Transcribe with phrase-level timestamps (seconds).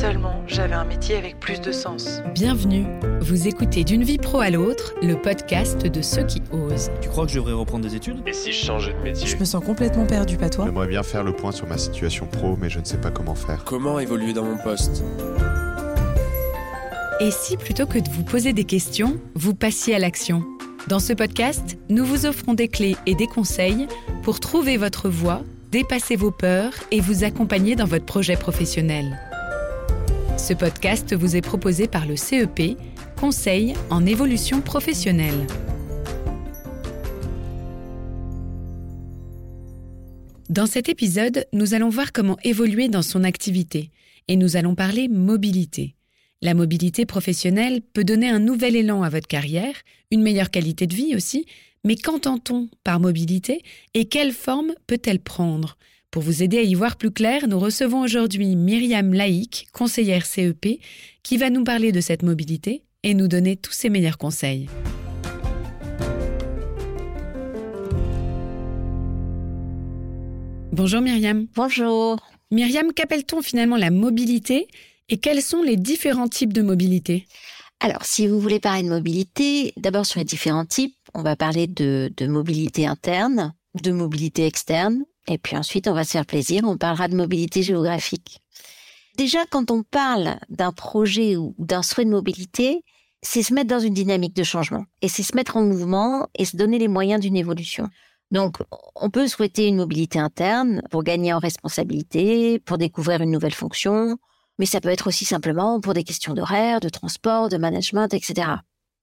[0.00, 2.22] seulement j'avais un métier avec plus de sens.
[2.32, 2.86] Bienvenue,
[3.20, 6.90] vous écoutez D'une vie pro à l'autre, le podcast de ceux qui osent.
[7.02, 8.22] Tu crois que je devrais reprendre des études?
[8.26, 9.26] Et si je changeais de métier?
[9.26, 10.64] Je me sens complètement perdu, pas toi?
[10.64, 13.34] J'aimerais bien faire le point sur ma situation pro, mais je ne sais pas comment
[13.34, 13.62] faire.
[13.64, 15.04] Comment évoluer dans mon poste?
[17.20, 20.42] Et si plutôt que de vous poser des questions, vous passiez à l'action?
[20.88, 23.86] Dans ce podcast, nous vous offrons des clés et des conseils
[24.22, 29.18] pour trouver votre voie, dépasser vos peurs et vous accompagner dans votre projet professionnel.
[30.40, 32.78] Ce podcast vous est proposé par le CEP,
[33.20, 35.46] Conseil en évolution professionnelle.
[40.48, 43.90] Dans cet épisode, nous allons voir comment évoluer dans son activité
[44.28, 45.94] et nous allons parler mobilité.
[46.40, 49.74] La mobilité professionnelle peut donner un nouvel élan à votre carrière,
[50.10, 51.44] une meilleure qualité de vie aussi,
[51.84, 55.76] mais qu'entend-on par mobilité et quelle forme peut-elle prendre?
[56.10, 60.80] Pour vous aider à y voir plus clair, nous recevons aujourd'hui Myriam Laïc, conseillère CEP,
[61.22, 64.68] qui va nous parler de cette mobilité et nous donner tous ses meilleurs conseils.
[70.72, 71.46] Bonjour Myriam.
[71.54, 72.18] Bonjour.
[72.50, 74.66] Myriam, qu'appelle-t-on finalement la mobilité
[75.10, 77.28] et quels sont les différents types de mobilité?
[77.78, 81.68] Alors, si vous voulez parler de mobilité, d'abord sur les différents types, on va parler
[81.68, 86.62] de, de mobilité interne, de mobilité externe, et puis ensuite, on va se faire plaisir,
[86.64, 88.40] on parlera de mobilité géographique.
[89.16, 92.84] Déjà, quand on parle d'un projet ou d'un souhait de mobilité,
[93.22, 96.44] c'est se mettre dans une dynamique de changement, et c'est se mettre en mouvement et
[96.44, 97.88] se donner les moyens d'une évolution.
[98.30, 98.58] Donc,
[98.94, 104.16] on peut souhaiter une mobilité interne pour gagner en responsabilité, pour découvrir une nouvelle fonction,
[104.58, 108.48] mais ça peut être aussi simplement pour des questions d'horaire, de transport, de management, etc.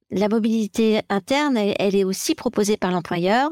[0.10, 3.50] La mobilité interne, elle, elle est aussi proposée par l'employeur,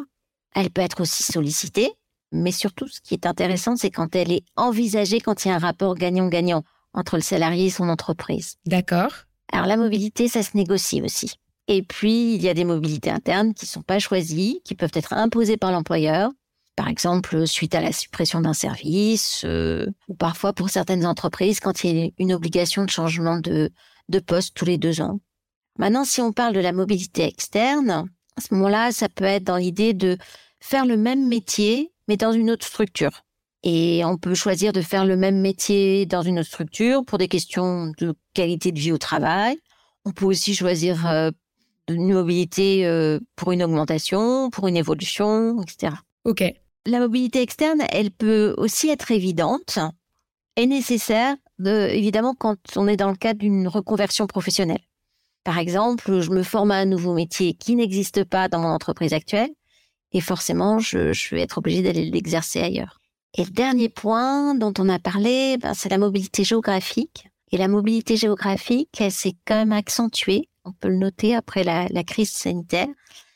[0.55, 1.91] elle peut être aussi sollicitée,
[2.31, 5.55] mais surtout, ce qui est intéressant, c'est quand elle est envisagée, quand il y a
[5.55, 8.55] un rapport gagnant-gagnant entre le salarié et son entreprise.
[8.65, 9.11] D'accord.
[9.51, 11.35] Alors la mobilité, ça se négocie aussi.
[11.67, 14.91] Et puis, il y a des mobilités internes qui ne sont pas choisies, qui peuvent
[14.93, 16.31] être imposées par l'employeur,
[16.75, 21.83] par exemple suite à la suppression d'un service, euh, ou parfois pour certaines entreprises quand
[21.83, 23.71] il y a une obligation de changement de,
[24.09, 25.19] de poste tous les deux ans.
[25.79, 29.57] Maintenant, si on parle de la mobilité externe, à ce moment-là, ça peut être dans
[29.57, 30.17] l'idée de
[30.59, 33.23] faire le même métier, mais dans une autre structure.
[33.63, 37.27] Et on peut choisir de faire le même métier dans une autre structure pour des
[37.27, 39.57] questions de qualité de vie au travail.
[40.05, 41.31] On peut aussi choisir euh,
[41.89, 45.95] une mobilité euh, pour une augmentation, pour une évolution, etc.
[46.25, 46.43] Ok.
[46.85, 49.79] La mobilité externe, elle peut aussi être évidente
[50.55, 54.81] et nécessaire, de, évidemment, quand on est dans le cadre d'une reconversion professionnelle.
[55.43, 59.13] Par exemple, je me forme à un nouveau métier qui n'existe pas dans mon entreprise
[59.13, 59.49] actuelle
[60.15, 63.01] et forcément, je, je vais être obligée d'aller l'exercer ailleurs.
[63.37, 67.27] Et le dernier point dont on a parlé, ben, c'est la mobilité géographique.
[67.51, 71.87] Et la mobilité géographique, elle s'est quand même accentuée, on peut le noter après la,
[71.89, 72.87] la crise sanitaire.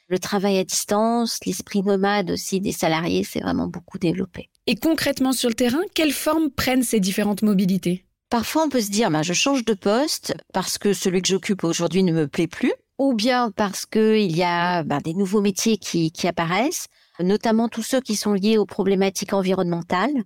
[0.08, 4.50] Le travail à distance, l'esprit nomade aussi des salariés s'est vraiment beaucoup développé.
[4.66, 8.06] Et concrètement sur le terrain, quelles formes prennent ces différentes mobilités?
[8.30, 11.66] Parfois, on peut se dire, ben, je change de poste parce que celui que j'occupe
[11.66, 15.78] aujourd'hui ne me plaît plus, ou bien parce qu'il y a ben, des nouveaux métiers
[15.78, 16.88] qui, qui apparaissent,
[17.20, 20.24] notamment tous ceux qui sont liés aux problématiques environnementales,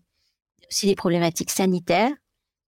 [0.69, 2.11] aussi les problématiques sanitaires,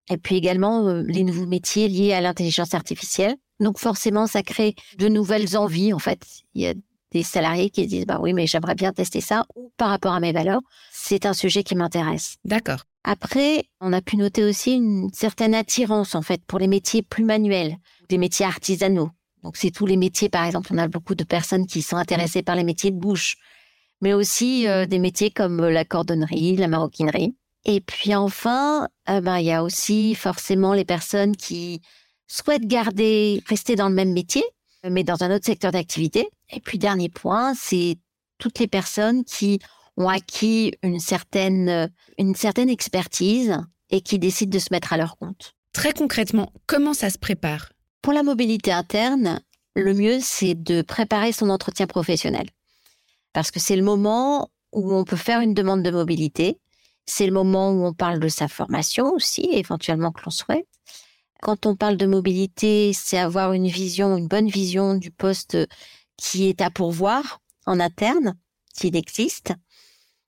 [0.10, 3.36] et puis également euh, les nouveaux métiers liés à l'intelligence artificielle.
[3.60, 5.92] Donc forcément, ça crée de nouvelles envies.
[5.92, 6.24] En fait,
[6.54, 6.74] il y a
[7.12, 10.20] des salariés qui disent bah oui, mais j'aimerais bien tester ça ou par rapport à
[10.20, 10.62] mes valeurs,
[10.92, 12.36] c'est un sujet qui m'intéresse.
[12.46, 12.84] D'accord.
[13.04, 17.24] Après, on a pu noter aussi une certaine attirance en fait pour les métiers plus
[17.24, 17.78] manuels,
[18.10, 19.10] des métiers artisanaux.
[19.46, 22.42] Donc c'est tous les métiers, par exemple, on a beaucoup de personnes qui sont intéressées
[22.42, 23.38] par les métiers de bouche,
[24.02, 27.36] mais aussi euh, des métiers comme la cordonnerie, la maroquinerie.
[27.64, 31.84] Et puis enfin, euh, ben, il y a aussi forcément les personnes qui
[32.26, 34.44] souhaitent garder, rester dans le même métier,
[34.90, 36.28] mais dans un autre secteur d'activité.
[36.52, 38.00] Et puis dernier point, c'est
[38.40, 39.60] toutes les personnes qui
[39.96, 43.60] ont acquis une certaine, une certaine expertise
[43.92, 45.54] et qui décident de se mettre à leur compte.
[45.72, 47.70] Très concrètement, comment ça se prépare?
[48.06, 49.42] Pour la mobilité interne,
[49.74, 52.48] le mieux, c'est de préparer son entretien professionnel.
[53.34, 56.60] Parce que c'est le moment où on peut faire une demande de mobilité.
[57.08, 60.68] C'est le moment où on parle de sa formation aussi, éventuellement que l'on souhaite.
[61.42, 65.58] Quand on parle de mobilité, c'est avoir une vision, une bonne vision du poste
[66.16, 68.36] qui est à pourvoir en interne,
[68.72, 69.52] s'il existe.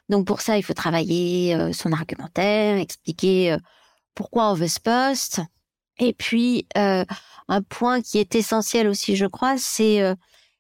[0.09, 3.59] Donc pour ça, il faut travailler euh, son argumentaire, expliquer euh,
[4.15, 5.41] pourquoi on veut ce poste.
[5.99, 7.05] Et puis euh,
[7.47, 10.15] un point qui est essentiel aussi, je crois, c'est euh,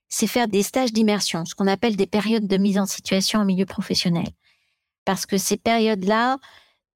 [0.09, 3.45] c'est faire des stages d'immersion, ce qu'on appelle des périodes de mise en situation en
[3.45, 4.27] milieu professionnel.
[5.05, 6.37] Parce que ces périodes-là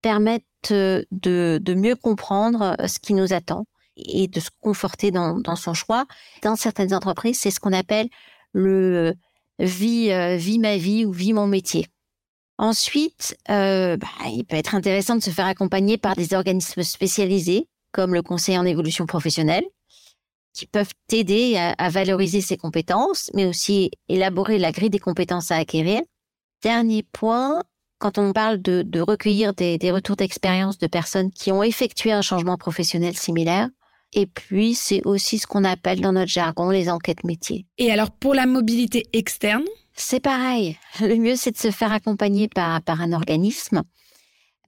[0.01, 3.65] permettent de, de mieux comprendre ce qui nous attend
[3.97, 6.05] et de se conforter dans, dans son choix.
[6.41, 8.07] Dans certaines entreprises, c'est ce qu'on appelle
[8.53, 9.13] le
[9.59, 11.87] vie, vie ma vie ou vie mon métier.
[12.61, 17.67] Ensuite, euh, bah, il peut être intéressant de se faire accompagner par des organismes spécialisés,
[17.91, 19.63] comme le conseil en évolution professionnelle,
[20.53, 25.57] qui peuvent t'aider à, valoriser ses compétences, mais aussi élaborer la grille des compétences à
[25.57, 26.01] acquérir.
[26.61, 27.63] Dernier point,
[27.99, 32.21] quand on parle de, recueillir des, des retours d'expérience de personnes qui ont effectué un
[32.21, 33.69] changement professionnel similaire,
[34.13, 37.65] et puis, c'est aussi ce qu'on appelle dans notre jargon les enquêtes métiers.
[37.77, 39.63] Et alors, pour la mobilité externe?
[39.93, 40.77] C'est pareil.
[40.99, 43.83] Le mieux, c'est de se faire accompagner par, par un organisme.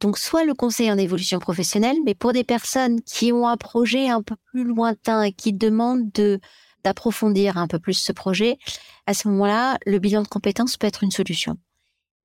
[0.02, 4.10] Donc, soit le conseil en évolution professionnelle, mais pour des personnes qui ont un projet
[4.10, 6.40] un peu plus lointain et qui demandent de,
[6.84, 8.58] d'approfondir un peu plus ce projet,
[9.06, 11.58] à ce moment-là, le bilan de compétences peut être une solution.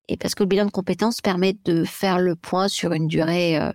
[0.09, 3.59] Et parce que le bilan de compétences permet de faire le point sur une durée
[3.59, 3.73] euh,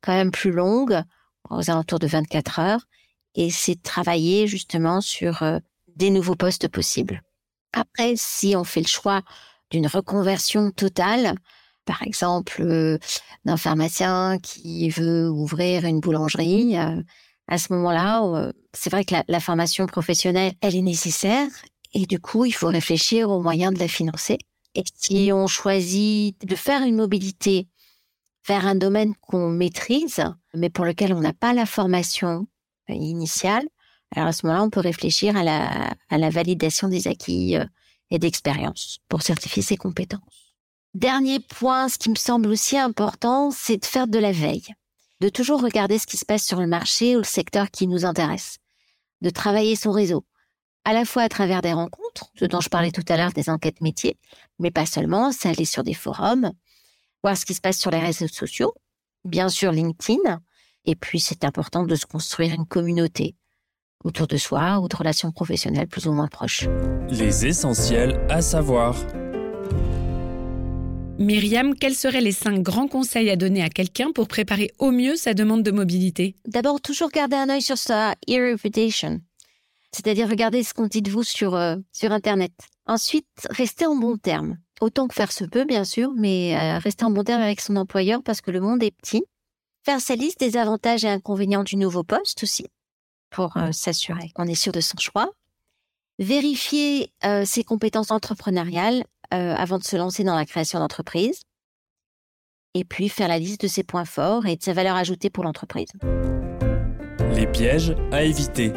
[0.00, 1.02] quand même plus longue,
[1.50, 2.86] aux alentours de 24 heures,
[3.34, 5.58] et c'est travailler justement sur euh,
[5.96, 7.22] des nouveaux postes possibles.
[7.72, 9.22] Après, si on fait le choix
[9.70, 11.34] d'une reconversion totale,
[11.88, 12.98] par exemple euh,
[13.46, 17.02] d'un pharmacien qui veut ouvrir une boulangerie, euh,
[17.48, 21.48] à ce moment-là, euh, c'est vrai que la, formation professionnelle, elle est nécessaire
[21.94, 24.36] et du coup, il faut réfléchir aux moyens de la financer.
[24.74, 27.68] Et si on choisit de faire une mobilité
[28.46, 32.46] vers un domaine qu'on maîtrise, mais pour lequel on n'a pas la formation
[32.90, 33.66] initiale,
[34.14, 37.56] alors à ce moment-là, on peut réfléchir à la, à la validation des acquis
[38.10, 40.47] et d'expérience pour certifier ses compétences.
[40.94, 44.74] Dernier point, ce qui me semble aussi important, c'est de faire de la veille,
[45.20, 48.06] de toujours regarder ce qui se passe sur le marché ou le secteur qui nous
[48.06, 48.56] intéresse,
[49.20, 50.24] de travailler son réseau,
[50.86, 53.50] à la fois à travers des rencontres, ce dont je parlais tout à l'heure des
[53.50, 54.16] enquêtes métiers,
[54.58, 56.52] mais pas seulement, c'est aller sur des forums,
[57.22, 58.72] voir ce qui se passe sur les réseaux sociaux,
[59.26, 60.40] bien sûr LinkedIn,
[60.86, 63.36] et puis c'est important de se construire une communauté,
[64.04, 66.66] autour de soi ou de relations professionnelles plus ou moins proches.
[67.10, 68.96] Les essentiels à savoir.
[71.18, 75.16] Myriam, quels seraient les cinq grands conseils à donner à quelqu'un pour préparer au mieux
[75.16, 76.36] sa demande de mobilité?
[76.46, 79.20] D'abord, toujours garder un œil sur sa ear reputation,
[79.90, 82.52] c'est-à-dire regarder ce qu'on dit de vous sur, euh, sur Internet.
[82.86, 84.58] Ensuite, rester en bon terme.
[84.80, 87.74] Autant que faire se peut, bien sûr, mais euh, rester en bon terme avec son
[87.74, 89.24] employeur parce que le monde est petit.
[89.84, 92.66] Faire sa liste des avantages et inconvénients du nouveau poste aussi
[93.30, 95.32] pour euh, s'assurer qu'on est sûr de son choix.
[96.20, 97.12] Vérifier
[97.44, 101.40] ses compétences entrepreneuriales euh, avant de se lancer dans la création d'entreprise.
[102.74, 105.44] Et puis faire la liste de ses points forts et de sa valeur ajoutée pour
[105.44, 105.88] l'entreprise.
[107.34, 108.72] Les pièges à éviter.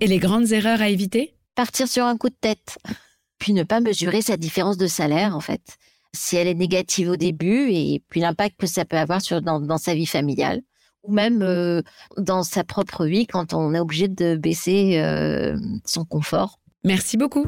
[0.00, 1.34] Et les grandes erreurs à éviter?
[1.54, 2.78] Partir sur un coup de tête.
[3.38, 5.76] Puis ne pas mesurer sa différence de salaire, en fait.
[6.14, 9.76] Si elle est négative au début, et puis l'impact que ça peut avoir sur, dans
[9.76, 10.62] sa vie familiale
[11.06, 11.82] ou même euh,
[12.16, 16.60] dans sa propre vie quand on est obligé de baisser euh, son confort.
[16.84, 17.46] Merci beaucoup.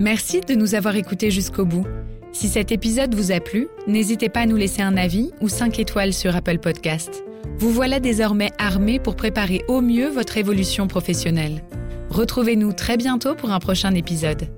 [0.00, 1.84] Merci de nous avoir écoutés jusqu'au bout.
[2.32, 5.80] Si cet épisode vous a plu, n'hésitez pas à nous laisser un avis ou 5
[5.80, 7.24] étoiles sur Apple Podcast.
[7.58, 11.64] Vous voilà désormais armé pour préparer au mieux votre évolution professionnelle.
[12.10, 14.48] Retrouvez-nous très bientôt pour un prochain épisode.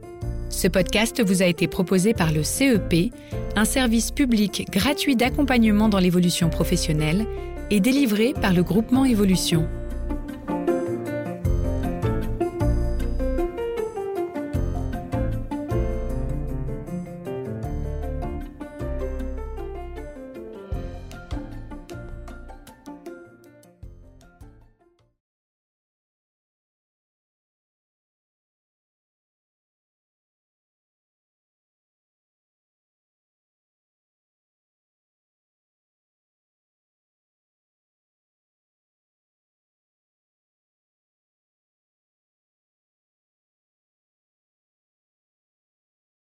[0.50, 3.10] Ce podcast vous a été proposé par le CEP,
[3.56, 7.24] un service public gratuit d'accompagnement dans l'évolution professionnelle,
[7.70, 9.66] et délivré par le groupement Évolution.